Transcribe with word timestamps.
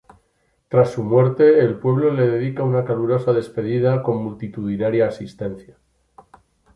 Tras 0.67 0.89
su 0.93 1.03
muerte 1.03 1.59
el 1.59 1.75
pueblo 1.75 2.11
le 2.11 2.27
dedica 2.27 2.63
una 2.63 2.83
calurosa 2.83 3.33
despedida 3.33 4.01
con 4.01 4.23
multitudinaria 4.23 5.05
asistencia. 5.07 5.77